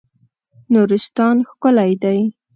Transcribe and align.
نورستان 0.73 1.35
ښکلی 1.49 1.93
دی. 2.03 2.19